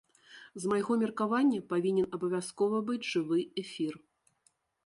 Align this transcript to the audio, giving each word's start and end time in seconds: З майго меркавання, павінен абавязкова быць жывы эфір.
З 0.63 0.71
майго 0.71 0.97
меркавання, 1.01 1.59
павінен 1.75 2.09
абавязкова 2.19 2.81
быць 2.91 3.07
жывы 3.13 3.39
эфір. 3.67 3.93